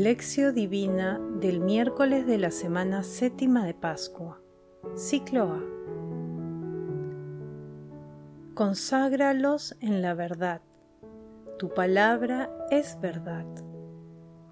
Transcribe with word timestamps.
Lección 0.00 0.54
Divina 0.54 1.20
del 1.42 1.60
miércoles 1.60 2.26
de 2.26 2.38
la 2.38 2.50
semana 2.50 3.02
séptima 3.02 3.66
de 3.66 3.74
Pascua. 3.74 4.40
Ciclo 4.94 5.42
A. 5.42 5.62
Conságralos 8.54 9.76
en 9.80 10.00
la 10.00 10.14
verdad. 10.14 10.62
Tu 11.58 11.74
palabra 11.74 12.50
es 12.70 12.98
verdad. 13.02 13.44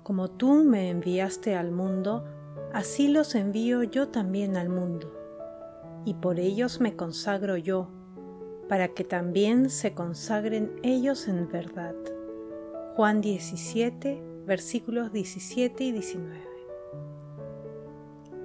Como 0.02 0.28
tú 0.28 0.52
me 0.64 0.90
enviaste 0.90 1.56
al 1.56 1.72
mundo, 1.72 2.26
así 2.74 3.08
los 3.08 3.34
envío 3.34 3.82
yo 3.82 4.08
también 4.08 4.54
al 4.58 4.68
mundo. 4.68 5.10
Y 6.04 6.12
por 6.12 6.40
ellos 6.40 6.78
me 6.78 6.94
consagro 6.94 7.56
yo, 7.56 7.88
para 8.68 8.88
que 8.88 9.02
también 9.02 9.70
se 9.70 9.94
consagren 9.94 10.78
ellos 10.82 11.26
en 11.26 11.48
verdad. 11.48 11.94
Juan 12.96 13.22
17, 13.22 14.27
versículos 14.48 15.12
17 15.12 15.84
y 15.84 15.92
19. 15.92 16.40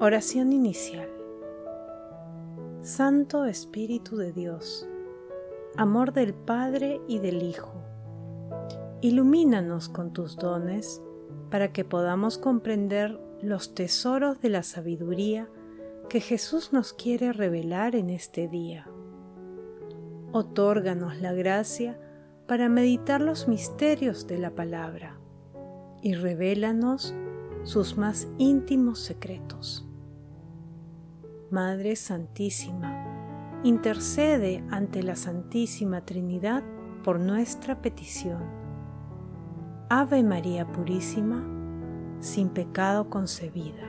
Oración 0.01 0.51
inicial. 0.51 1.07
Santo 2.81 3.45
Espíritu 3.45 4.17
de 4.17 4.33
Dios, 4.33 4.85
amor 5.77 6.11
del 6.11 6.33
Padre 6.33 6.99
y 7.07 7.19
del 7.19 7.41
Hijo, 7.41 7.71
ilumínanos 8.99 9.87
con 9.87 10.11
tus 10.11 10.35
dones 10.35 11.01
para 11.49 11.71
que 11.71 11.85
podamos 11.85 12.37
comprender 12.37 13.17
los 13.41 13.73
tesoros 13.73 14.41
de 14.41 14.49
la 14.49 14.63
sabiduría 14.63 15.47
que 16.09 16.19
Jesús 16.19 16.73
nos 16.73 16.91
quiere 16.91 17.31
revelar 17.31 17.95
en 17.95 18.09
este 18.09 18.49
día. 18.49 18.89
Otórganos 20.33 21.21
la 21.21 21.31
gracia 21.31 21.97
para 22.45 22.67
meditar 22.67 23.21
los 23.21 23.47
misterios 23.47 24.27
de 24.27 24.39
la 24.39 24.51
palabra 24.51 25.22
y 26.03 26.13
revélanos 26.15 27.15
sus 27.63 27.97
más 27.97 28.27
íntimos 28.37 28.99
secretos. 28.99 29.87
Madre 31.49 31.95
Santísima, 31.95 33.61
intercede 33.63 34.63
ante 34.69 35.01
la 35.01 35.15
Santísima 35.15 36.01
Trinidad 36.01 36.61
por 37.03 37.19
nuestra 37.19 37.81
petición. 37.81 38.43
Ave 39.89 40.23
María 40.23 40.67
Purísima, 40.67 41.41
sin 42.19 42.49
pecado 42.49 43.09
concebida. 43.09 43.87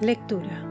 Lectura. 0.00 0.64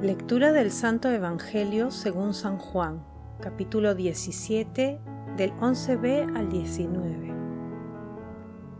Lectura 0.00 0.52
del 0.52 0.70
Santo 0.70 1.08
Evangelio 1.10 1.90
según 1.90 2.34
San 2.34 2.58
Juan, 2.58 3.04
capítulo 3.40 3.94
17, 3.94 5.00
del 5.36 5.54
11b 5.56 6.36
al 6.36 6.48
19. 6.48 7.34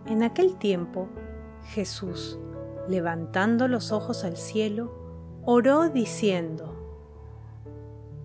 En 0.07 0.23
aquel 0.23 0.57
tiempo, 0.57 1.09
Jesús, 1.65 2.39
levantando 2.89 3.69
los 3.69 3.93
ojos 3.93 4.25
al 4.25 4.37
cielo, 4.37 4.93
oró 5.45 5.89
diciendo, 5.89 6.75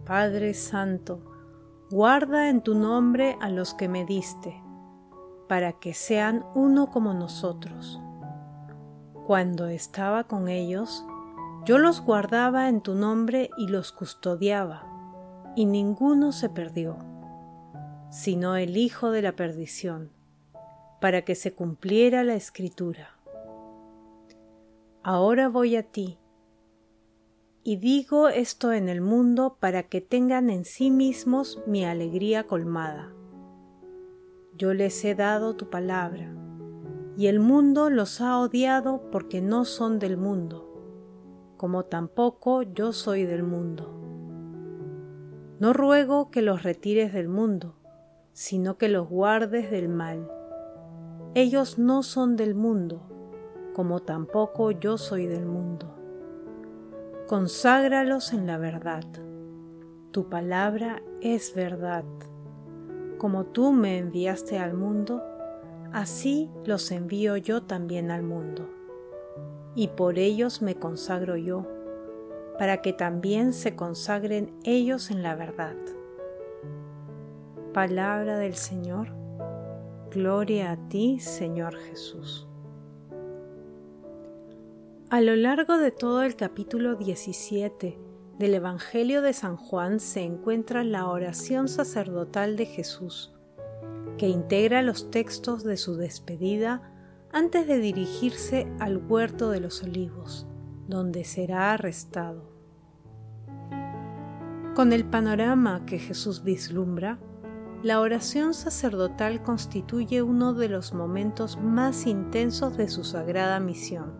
Padre 0.05 0.53
Santo, 0.53 1.21
guarda 1.89 2.49
en 2.49 2.61
tu 2.61 2.75
nombre 2.75 3.37
a 3.39 3.49
los 3.49 3.73
que 3.73 3.87
me 3.87 4.05
diste, 4.05 4.61
para 5.47 5.73
que 5.73 5.93
sean 5.93 6.45
uno 6.53 6.89
como 6.89 7.13
nosotros. 7.13 8.01
Cuando 9.25 9.67
estaba 9.67 10.25
con 10.25 10.49
ellos, 10.49 11.05
yo 11.65 11.77
los 11.77 12.01
guardaba 12.01 12.67
en 12.67 12.81
tu 12.81 12.95
nombre 12.95 13.49
y 13.57 13.67
los 13.67 13.91
custodiaba, 13.91 14.83
y 15.55 15.65
ninguno 15.65 16.31
se 16.31 16.49
perdió 16.49 16.97
sino 18.09 18.55
el 18.55 18.77
Hijo 18.77 19.11
de 19.11 19.21
la 19.21 19.35
perdición, 19.35 20.09
para 21.01 21.23
que 21.23 21.35
se 21.35 21.53
cumpliera 21.53 22.23
la 22.23 22.35
escritura. 22.35 23.17
Ahora 25.03 25.49
voy 25.49 25.75
a 25.75 25.83
ti, 25.83 26.17
y 27.63 27.75
digo 27.75 28.29
esto 28.29 28.71
en 28.71 28.87
el 28.87 29.01
mundo 29.01 29.57
para 29.59 29.83
que 29.83 29.99
tengan 29.99 30.49
en 30.49 30.63
sí 30.63 30.89
mismos 30.89 31.61
mi 31.67 31.83
alegría 31.83 32.45
colmada. 32.45 33.11
Yo 34.57 34.73
les 34.73 35.03
he 35.03 35.15
dado 35.15 35.55
tu 35.55 35.69
palabra, 35.69 36.33
y 37.17 37.27
el 37.27 37.39
mundo 37.39 37.89
los 37.89 38.21
ha 38.21 38.39
odiado 38.39 39.09
porque 39.11 39.41
no 39.41 39.65
son 39.65 39.99
del 39.99 40.17
mundo, 40.17 40.63
como 41.57 41.83
tampoco 41.83 42.61
yo 42.61 42.93
soy 42.93 43.25
del 43.25 43.43
mundo. 43.43 43.93
No 45.59 45.73
ruego 45.73 46.31
que 46.31 46.41
los 46.41 46.63
retires 46.63 47.11
del 47.13 47.27
mundo, 47.27 47.75
sino 48.37 48.77
que 48.77 48.87
los 48.87 49.09
guardes 49.09 49.71
del 49.71 49.89
mal. 49.89 50.29
Ellos 51.33 51.79
no 51.79 52.03
son 52.03 52.35
del 52.35 52.53
mundo, 52.53 53.01
como 53.73 54.03
tampoco 54.03 54.69
yo 54.69 54.99
soy 54.99 55.25
del 55.25 55.47
mundo. 55.47 55.91
Conságralos 57.25 58.33
en 58.33 58.45
la 58.45 58.59
verdad. 58.59 59.05
Tu 60.11 60.29
palabra 60.29 61.01
es 61.19 61.55
verdad. 61.55 62.03
Como 63.17 63.43
tú 63.47 63.71
me 63.71 63.97
enviaste 63.97 64.59
al 64.59 64.75
mundo, 64.75 65.23
así 65.91 66.51
los 66.63 66.91
envío 66.91 67.37
yo 67.37 67.63
también 67.63 68.11
al 68.11 68.21
mundo. 68.21 68.69
Y 69.73 69.87
por 69.87 70.19
ellos 70.19 70.61
me 70.61 70.75
consagro 70.75 71.37
yo, 71.37 71.65
para 72.59 72.83
que 72.83 72.93
también 72.93 73.51
se 73.51 73.75
consagren 73.75 74.53
ellos 74.63 75.09
en 75.09 75.23
la 75.23 75.33
verdad. 75.33 75.75
Palabra 77.77 78.39
del 78.39 78.55
Señor. 78.55 79.09
Gloria 80.09 80.71
a 80.71 80.89
ti, 80.89 81.19
Señor 81.19 81.75
Jesús. 81.75 82.47
A 85.11 85.21
lo 85.21 85.35
largo 85.35 85.77
de 85.77 85.91
todo 85.91 86.23
el 86.23 86.35
capítulo 86.35 86.95
17 86.95 87.99
del 88.39 88.53
Evangelio 88.55 89.21
de 89.21 89.31
San 89.33 89.57
Juan 89.57 89.99
se 89.99 90.23
encuentra 90.23 90.83
la 90.83 91.07
oración 91.07 91.67
sacerdotal 91.67 92.57
de 92.57 92.65
Jesús, 92.65 93.35
que 94.17 94.27
integra 94.27 94.81
los 94.81 95.11
textos 95.11 95.63
de 95.63 95.77
su 95.77 95.97
despedida 95.97 96.81
antes 97.31 97.67
de 97.67 97.77
dirigirse 97.77 98.65
al 98.79 98.97
huerto 98.97 99.51
de 99.51 99.59
los 99.59 99.83
olivos, 99.83 100.47
donde 100.87 101.23
será 101.23 101.73
arrestado. 101.73 102.49
Con 104.73 104.93
el 104.93 105.05
panorama 105.05 105.85
que 105.85 105.99
Jesús 105.99 106.43
vislumbra, 106.43 107.19
la 107.87 108.01
oración 108.01 108.53
sacerdotal 108.53 109.41
constituye 109.41 110.21
uno 110.21 110.53
de 110.53 110.67
los 110.67 110.93
momentos 110.93 111.57
más 111.57 112.05
intensos 112.05 112.75
de 112.75 112.89
su 112.89 113.05
sagrada 113.05 113.61
misión, 113.61 114.11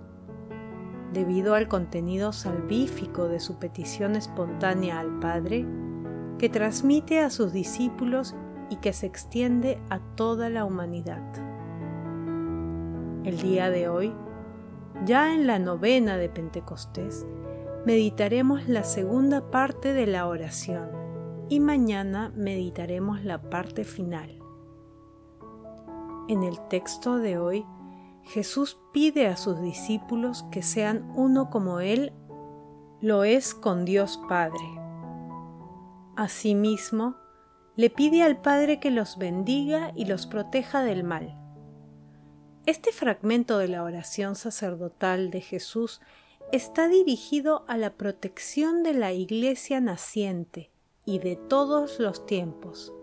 debido 1.12 1.54
al 1.54 1.68
contenido 1.68 2.32
salvífico 2.32 3.28
de 3.28 3.42
su 3.42 3.60
petición 3.60 4.16
espontánea 4.16 5.02
al 5.02 5.20
Padre, 5.20 5.66
que 6.40 6.48
transmite 6.48 7.20
a 7.20 7.30
sus 7.30 7.52
discípulos 7.52 8.36
y 8.70 8.78
que 8.78 8.94
se 8.94 9.06
extiende 9.06 9.82
a 9.90 10.00
toda 10.16 10.50
la 10.50 10.64
humanidad. 10.64 11.22
El 13.26 13.38
día 13.38 13.70
de 13.70 13.90
hoy, 13.90 14.14
ya 15.04 15.36
en 15.36 15.46
la 15.46 15.60
novena 15.60 16.16
de 16.16 16.30
Pentecostés, 16.30 17.26
meditaremos 17.86 18.70
la 18.70 18.86
segunda 18.86 19.52
parte 19.52 19.92
de 19.92 20.08
la 20.08 20.26
oración 20.26 20.97
y 21.50 21.60
mañana 21.60 22.32
meditaremos 22.36 23.24
la 23.24 23.42
parte 23.42 23.84
final. 23.84 24.40
En 26.28 26.44
el 26.44 26.60
texto 26.68 27.18
de 27.18 27.38
hoy, 27.38 27.66
Jesús 28.24 28.78
pide 28.92 29.28
a 29.28 29.38
sus 29.38 29.62
discípulos 29.62 30.44
que 30.52 30.62
sean 30.62 31.10
uno 31.16 31.50
como 31.50 31.80
Él 31.80 32.12
lo 33.00 33.24
es 33.24 33.54
con 33.54 33.86
Dios 33.86 34.20
Padre. 34.28 34.66
Asimismo, 36.16 37.16
le 37.76 37.90
pide 37.90 38.24
al 38.24 38.42
Padre 38.42 38.80
que 38.80 38.92
los 38.92 39.18
bendiga 39.18 39.94
y 39.96 40.06
los 40.06 40.26
proteja 40.26 40.84
del 40.84 41.04
mal. 41.04 41.38
Este 42.66 42.92
fragmento 42.92 43.60
de 43.60 43.70
la 43.70 43.84
oración 43.84 44.36
sacerdotal 44.36 45.30
de 45.30 45.42
Jesús 45.42 46.02
está 46.52 46.88
dirigido 46.88 47.64
a 47.68 47.78
la 47.78 47.94
protección 47.94 48.84
de 48.84 48.94
la 48.94 49.14
iglesia 49.14 49.80
naciente, 49.80 50.72
y 51.08 51.20
de 51.20 51.38
todos 51.38 52.00
los 52.00 52.26
tiempos, 52.26 52.94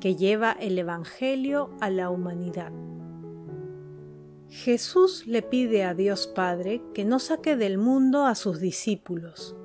que 0.00 0.14
lleva 0.14 0.52
el 0.52 0.78
Evangelio 0.78 1.70
a 1.80 1.90
la 1.90 2.08
humanidad. 2.08 2.72
Jesús 4.48 5.26
le 5.26 5.42
pide 5.42 5.82
a 5.82 5.92
Dios 5.92 6.28
Padre 6.28 6.82
que 6.94 7.04
no 7.04 7.18
saque 7.18 7.56
del 7.56 7.78
mundo 7.78 8.26
a 8.26 8.36
sus 8.36 8.60
discípulos 8.60 9.56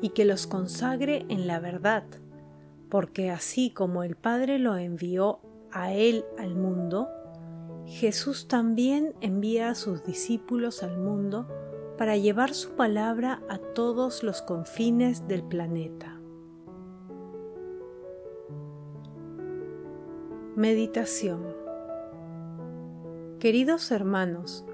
y 0.00 0.10
que 0.10 0.24
los 0.24 0.46
consagre 0.46 1.26
en 1.28 1.46
la 1.46 1.60
verdad, 1.60 2.04
porque 2.88 3.30
así 3.30 3.70
como 3.70 4.04
el 4.04 4.16
Padre 4.16 4.58
lo 4.58 4.76
envió 4.76 5.40
a 5.70 5.92
Él 5.92 6.24
al 6.38 6.54
mundo, 6.54 7.08
Jesús 7.84 8.48
también 8.48 9.14
envía 9.20 9.68
a 9.68 9.74
sus 9.74 10.02
discípulos 10.02 10.82
al 10.82 10.96
mundo 10.96 11.46
para 11.98 12.16
llevar 12.16 12.54
su 12.54 12.70
palabra 12.70 13.42
a 13.50 13.58
todos 13.58 14.22
los 14.22 14.40
confines 14.40 15.28
del 15.28 15.42
planeta. 15.42 16.17
Meditación 20.58 21.54
Queridos 23.38 23.92
hermanos, 23.92 24.64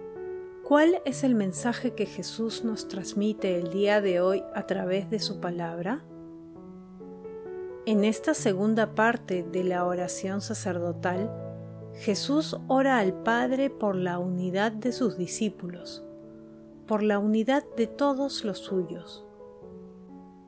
¿cuál 0.62 1.02
es 1.04 1.24
el 1.24 1.34
mensaje 1.34 1.92
que 1.92 2.06
Jesús 2.06 2.64
nos 2.64 2.88
transmite 2.88 3.58
el 3.58 3.68
día 3.68 4.00
de 4.00 4.22
hoy 4.22 4.42
a 4.54 4.66
través 4.66 5.10
de 5.10 5.18
su 5.18 5.40
palabra? 5.40 6.02
En 7.84 8.02
esta 8.04 8.32
segunda 8.32 8.94
parte 8.94 9.42
de 9.42 9.62
la 9.62 9.84
oración 9.84 10.40
sacerdotal, 10.40 11.30
Jesús 11.96 12.56
ora 12.66 12.98
al 12.98 13.12
Padre 13.22 13.68
por 13.68 13.94
la 13.94 14.18
unidad 14.18 14.72
de 14.72 14.90
sus 14.90 15.18
discípulos, 15.18 16.02
por 16.86 17.02
la 17.02 17.18
unidad 17.18 17.62
de 17.76 17.88
todos 17.88 18.42
los 18.46 18.56
suyos. 18.56 19.26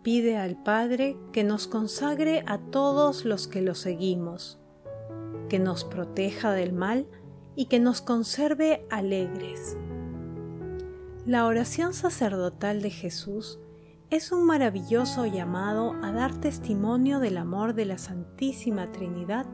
Pide 0.02 0.38
al 0.38 0.62
Padre 0.62 1.18
que 1.30 1.44
nos 1.44 1.66
consagre 1.66 2.42
a 2.46 2.56
todos 2.56 3.26
los 3.26 3.46
que 3.46 3.60
lo 3.60 3.74
seguimos, 3.74 4.60
que 5.48 5.58
nos 5.58 5.84
proteja 5.84 6.52
del 6.52 6.72
mal 6.72 7.06
y 7.54 7.66
que 7.66 7.80
nos 7.80 8.00
conserve 8.02 8.86
alegres. 8.90 9.76
La 11.24 11.46
oración 11.46 11.92
sacerdotal 11.92 12.82
de 12.82 12.90
Jesús 12.90 13.58
es 14.10 14.30
un 14.30 14.46
maravilloso 14.46 15.26
llamado 15.26 15.96
a 16.02 16.12
dar 16.12 16.32
testimonio 16.34 17.18
del 17.18 17.36
amor 17.38 17.74
de 17.74 17.86
la 17.86 17.98
Santísima 17.98 18.92
Trinidad 18.92 19.46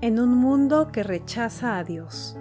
en 0.00 0.18
un 0.18 0.30
mundo 0.30 0.88
que 0.90 1.02
rechaza 1.02 1.76
a 1.76 1.84
Dios. 1.84 2.38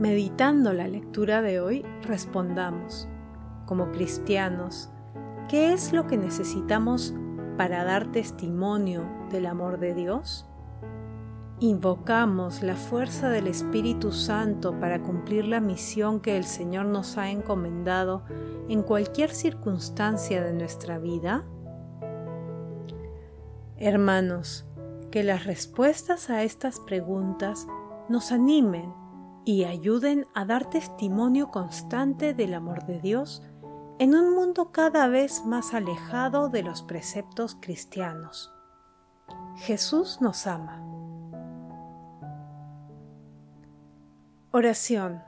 Meditando 0.00 0.72
la 0.72 0.88
lectura 0.88 1.42
de 1.42 1.60
hoy, 1.60 1.84
respondamos, 2.02 3.06
como 3.66 3.90
cristianos, 3.92 4.90
¿qué 5.48 5.74
es 5.74 5.92
lo 5.92 6.06
que 6.06 6.16
necesitamos 6.16 7.14
para 7.58 7.84
dar 7.84 8.10
testimonio 8.10 9.06
del 9.30 9.44
amor 9.44 9.78
de 9.78 9.92
Dios? 9.92 10.48
Invocamos 11.62 12.60
la 12.64 12.74
fuerza 12.74 13.28
del 13.28 13.46
Espíritu 13.46 14.10
Santo 14.10 14.80
para 14.80 15.00
cumplir 15.00 15.44
la 15.44 15.60
misión 15.60 16.18
que 16.18 16.36
el 16.36 16.42
Señor 16.42 16.86
nos 16.86 17.16
ha 17.18 17.30
encomendado 17.30 18.24
en 18.68 18.82
cualquier 18.82 19.30
circunstancia 19.30 20.42
de 20.42 20.54
nuestra 20.54 20.98
vida. 20.98 21.44
Hermanos, 23.76 24.66
que 25.12 25.22
las 25.22 25.44
respuestas 25.44 26.30
a 26.30 26.42
estas 26.42 26.80
preguntas 26.80 27.68
nos 28.08 28.32
animen 28.32 28.92
y 29.44 29.62
ayuden 29.62 30.26
a 30.34 30.44
dar 30.44 30.68
testimonio 30.68 31.52
constante 31.52 32.34
del 32.34 32.54
amor 32.54 32.86
de 32.86 32.98
Dios 32.98 33.40
en 34.00 34.16
un 34.16 34.34
mundo 34.34 34.72
cada 34.72 35.06
vez 35.06 35.44
más 35.46 35.74
alejado 35.74 36.48
de 36.48 36.64
los 36.64 36.82
preceptos 36.82 37.56
cristianos. 37.60 38.52
Jesús 39.58 40.18
nos 40.20 40.48
ama. 40.48 40.81
Oración. 44.54 45.22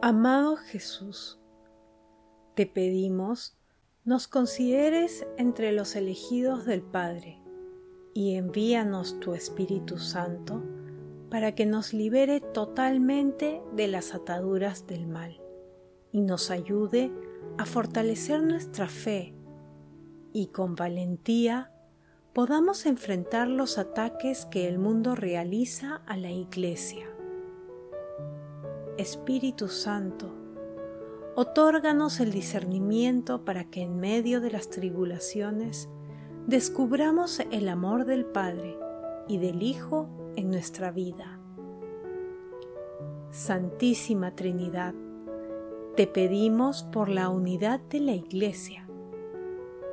Amado 0.00 0.54
Jesús, 0.54 1.40
te 2.54 2.64
pedimos 2.64 3.56
nos 4.04 4.28
consideres 4.28 5.26
entre 5.36 5.72
los 5.72 5.96
elegidos 5.96 6.64
del 6.64 6.82
Padre 6.82 7.40
y 8.14 8.36
envíanos 8.36 9.18
tu 9.18 9.34
Espíritu 9.34 9.98
Santo 9.98 10.62
para 11.28 11.56
que 11.56 11.66
nos 11.66 11.92
libere 11.92 12.38
totalmente 12.38 13.60
de 13.74 13.88
las 13.88 14.14
ataduras 14.14 14.86
del 14.86 15.08
mal 15.08 15.40
y 16.12 16.20
nos 16.20 16.52
ayude 16.52 17.10
a 17.58 17.66
fortalecer 17.66 18.44
nuestra 18.44 18.86
fe 18.86 19.34
y 20.32 20.46
con 20.52 20.76
valentía 20.76 21.73
podamos 22.34 22.84
enfrentar 22.84 23.46
los 23.46 23.78
ataques 23.78 24.44
que 24.44 24.66
el 24.66 24.80
mundo 24.80 25.14
realiza 25.14 26.02
a 26.04 26.16
la 26.16 26.32
Iglesia. 26.32 27.06
Espíritu 28.98 29.68
Santo, 29.68 30.34
otórganos 31.36 32.18
el 32.18 32.32
discernimiento 32.32 33.44
para 33.44 33.70
que 33.70 33.82
en 33.82 34.00
medio 34.00 34.40
de 34.40 34.50
las 34.50 34.68
tribulaciones 34.68 35.88
descubramos 36.48 37.38
el 37.52 37.68
amor 37.68 38.04
del 38.04 38.24
Padre 38.24 38.76
y 39.28 39.38
del 39.38 39.62
Hijo 39.62 40.08
en 40.34 40.50
nuestra 40.50 40.90
vida. 40.90 41.38
Santísima 43.30 44.34
Trinidad, 44.34 44.94
te 45.94 46.08
pedimos 46.08 46.82
por 46.82 47.08
la 47.08 47.28
unidad 47.28 47.78
de 47.78 48.00
la 48.00 48.12
Iglesia 48.12 48.83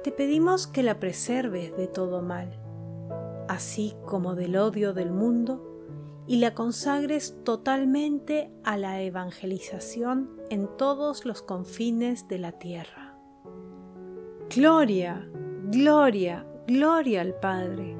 te 0.03 0.11
pedimos 0.11 0.67
que 0.67 0.83
la 0.83 0.99
preserves 0.99 1.75
de 1.77 1.87
todo 1.87 2.21
mal, 2.21 2.59
así 3.47 3.95
como 4.05 4.35
del 4.35 4.55
odio 4.57 4.93
del 4.93 5.11
mundo, 5.11 5.67
y 6.27 6.37
la 6.37 6.53
consagres 6.53 7.43
totalmente 7.43 8.51
a 8.63 8.77
la 8.77 9.01
evangelización 9.01 10.29
en 10.49 10.67
todos 10.77 11.25
los 11.25 11.41
confines 11.41 12.27
de 12.27 12.39
la 12.39 12.53
tierra. 12.53 13.15
Gloria, 14.49 15.27
gloria, 15.69 16.45
gloria 16.67 17.21
al 17.21 17.35
Padre, 17.35 17.95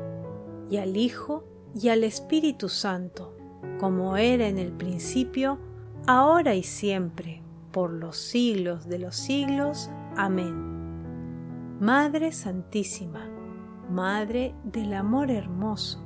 y 0.70 0.78
al 0.78 0.98
Hijo, 0.98 1.44
y 1.76 1.90
al 1.90 2.04
Espíritu 2.04 2.70
Santo, 2.70 3.36
como 3.80 4.18
era 4.18 4.48
en 4.48 4.58
el 4.58 4.72
principio, 4.72 5.60
ahora 6.08 6.56
y 6.56 6.64
siempre, 6.64 7.42
por 7.72 7.92
los 7.92 8.18
siglos 8.18 8.88
de 8.88 9.00
los 9.00 9.16
siglos. 9.16 9.90
Amén. 10.16 10.71
Madre 11.82 12.32
Santísima, 12.32 13.28
Madre 13.90 14.54
del 14.64 14.94
Amor 14.94 15.32
Hermoso, 15.32 16.00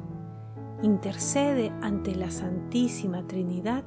intercede 0.81 1.73
ante 1.81 2.15
la 2.15 2.31
Santísima 2.31 3.27
Trinidad 3.27 3.83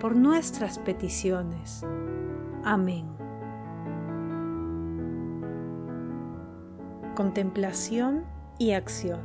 por 0.00 0.16
nuestras 0.16 0.78
peticiones. 0.78 1.84
Amén. 2.64 3.06
Contemplación 7.14 8.24
y 8.58 8.72
acción. 8.72 9.20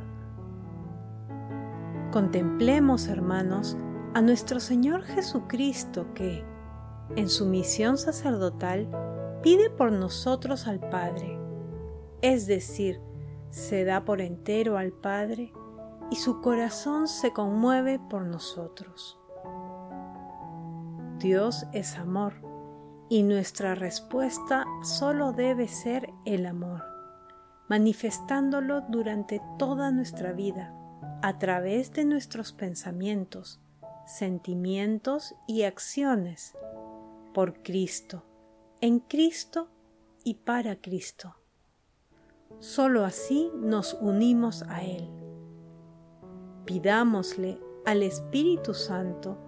Contemplemos, 2.12 3.08
hermanos, 3.08 3.78
a 4.12 4.20
nuestro 4.20 4.60
Señor 4.60 5.04
Jesucristo 5.04 6.12
que, 6.12 6.44
en 7.16 7.30
su 7.30 7.46
misión 7.46 7.96
sacerdotal, 7.96 8.90
pide 9.42 9.70
por 9.70 9.90
nosotros 9.90 10.66
al 10.66 10.80
Padre 10.80 11.33
es 12.24 12.46
decir, 12.46 13.02
se 13.50 13.84
da 13.84 14.06
por 14.06 14.22
entero 14.22 14.78
al 14.78 14.92
Padre 14.92 15.52
y 16.10 16.16
su 16.16 16.40
corazón 16.40 17.06
se 17.06 17.34
conmueve 17.34 17.98
por 17.98 18.24
nosotros. 18.24 19.20
Dios 21.18 21.66
es 21.74 21.98
amor 21.98 22.32
y 23.10 23.24
nuestra 23.24 23.74
respuesta 23.74 24.64
solo 24.82 25.32
debe 25.32 25.68
ser 25.68 26.14
el 26.24 26.46
amor, 26.46 26.82
manifestándolo 27.68 28.80
durante 28.88 29.42
toda 29.58 29.90
nuestra 29.90 30.32
vida 30.32 30.74
a 31.20 31.38
través 31.38 31.92
de 31.92 32.06
nuestros 32.06 32.54
pensamientos, 32.54 33.60
sentimientos 34.06 35.34
y 35.46 35.64
acciones, 35.64 36.56
por 37.34 37.62
Cristo, 37.62 38.24
en 38.80 39.00
Cristo 39.00 39.68
y 40.24 40.36
para 40.36 40.80
Cristo. 40.80 41.43
Solo 42.58 43.04
así 43.04 43.50
nos 43.60 43.96
unimos 44.00 44.62
a 44.68 44.82
Él. 44.82 45.08
Pidámosle 46.64 47.60
al 47.84 48.02
Espíritu 48.02 48.74
Santo 48.74 49.38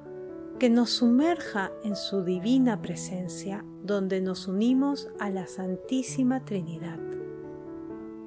que 0.58 0.70
nos 0.70 0.90
sumerja 0.90 1.70
en 1.84 1.96
su 1.96 2.22
divina 2.25 2.80
presencia 2.80 3.64
donde 3.82 4.20
nos 4.20 4.48
unimos 4.48 5.08
a 5.20 5.30
la 5.30 5.46
Santísima 5.46 6.44
Trinidad, 6.44 6.98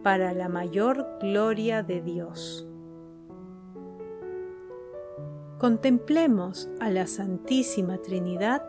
para 0.04 0.34
la 0.34 0.48
mayor 0.48 1.06
gloria 1.20 1.84
de 1.84 2.02
Dios. 2.02 2.68
Contemplemos 5.58 6.70
a 6.80 6.90
la 6.90 7.06
Santísima 7.06 7.98
Trinidad 7.98 8.64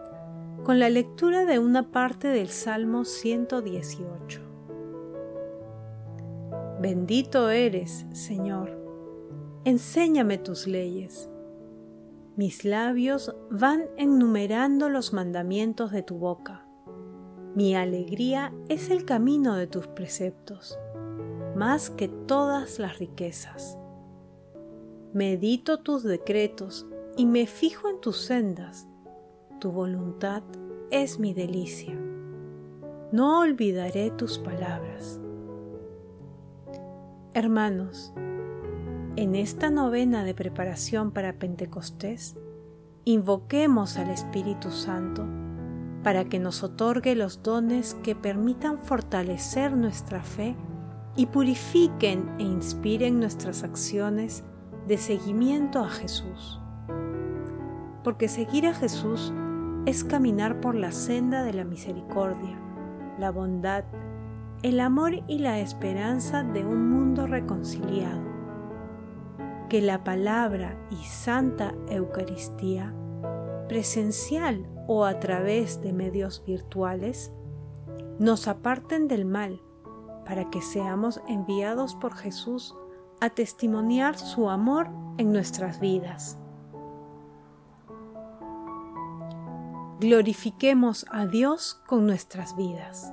con 0.64 0.78
la 0.78 0.90
lectura 0.90 1.44
de 1.44 1.58
una 1.58 1.90
parte 1.90 2.28
del 2.28 2.48
Salmo 2.48 3.04
118. 3.04 4.49
Bendito 6.80 7.50
eres, 7.50 8.06
Señor. 8.12 8.70
Enséñame 9.66 10.38
tus 10.38 10.66
leyes. 10.66 11.28
Mis 12.36 12.64
labios 12.64 13.36
van 13.50 13.82
enumerando 13.98 14.88
los 14.88 15.12
mandamientos 15.12 15.92
de 15.92 16.02
tu 16.02 16.16
boca. 16.16 16.64
Mi 17.54 17.74
alegría 17.74 18.54
es 18.70 18.88
el 18.88 19.04
camino 19.04 19.56
de 19.56 19.66
tus 19.66 19.88
preceptos, 19.88 20.78
más 21.54 21.90
que 21.90 22.08
todas 22.08 22.78
las 22.78 22.98
riquezas. 22.98 23.76
Medito 25.12 25.80
tus 25.80 26.02
decretos 26.02 26.86
y 27.14 27.26
me 27.26 27.46
fijo 27.46 27.90
en 27.90 28.00
tus 28.00 28.22
sendas. 28.22 28.88
Tu 29.60 29.70
voluntad 29.70 30.42
es 30.90 31.18
mi 31.18 31.34
delicia. 31.34 31.94
No 33.12 33.40
olvidaré 33.40 34.10
tus 34.12 34.38
palabras. 34.38 35.20
Hermanos, 37.32 38.12
En 39.14 39.36
esta 39.36 39.70
novena 39.70 40.24
de 40.24 40.34
preparación 40.34 41.12
para 41.12 41.34
Pentecostés, 41.34 42.36
invoquemos 43.04 43.98
al 43.98 44.10
Espíritu 44.10 44.72
Santo 44.72 45.28
para 46.02 46.24
que 46.24 46.40
nos 46.40 46.64
otorgue 46.64 47.14
los 47.14 47.44
dones 47.44 47.94
que 48.02 48.16
permitan 48.16 48.78
fortalecer 48.78 49.76
nuestra 49.76 50.24
fe 50.24 50.56
y 51.14 51.26
purifiquen 51.26 52.28
e 52.38 52.42
inspiren 52.42 53.20
nuestras 53.20 53.62
acciones 53.62 54.42
de 54.88 54.98
seguimiento 54.98 55.78
a 55.78 55.88
Jesús. 55.88 56.60
Porque 58.02 58.26
seguir 58.26 58.66
a 58.66 58.74
Jesús 58.74 59.32
es 59.86 60.02
caminar 60.02 60.60
por 60.60 60.74
la 60.74 60.90
senda 60.90 61.44
de 61.44 61.52
la 61.52 61.64
misericordia, 61.64 62.58
la 63.20 63.30
bondad, 63.30 63.84
el 64.62 64.80
amor 64.80 65.14
y 65.26 65.38
la 65.38 65.58
esperanza 65.58 66.42
de 66.42 66.66
un 66.66 66.90
mundo 66.90 67.26
reconciliado. 67.26 68.20
Que 69.70 69.80
la 69.80 70.04
palabra 70.04 70.76
y 70.90 70.96
santa 70.96 71.74
Eucaristía, 71.88 72.94
presencial 73.68 74.68
o 74.86 75.06
a 75.06 75.18
través 75.18 75.80
de 75.80 75.94
medios 75.94 76.44
virtuales, 76.44 77.32
nos 78.18 78.48
aparten 78.48 79.08
del 79.08 79.24
mal 79.24 79.62
para 80.26 80.50
que 80.50 80.60
seamos 80.60 81.22
enviados 81.26 81.94
por 81.94 82.14
Jesús 82.14 82.76
a 83.20 83.30
testimoniar 83.30 84.18
su 84.18 84.50
amor 84.50 84.88
en 85.16 85.32
nuestras 85.32 85.80
vidas. 85.80 86.36
Glorifiquemos 90.00 91.06
a 91.10 91.26
Dios 91.26 91.80
con 91.86 92.06
nuestras 92.06 92.56
vidas. 92.56 93.12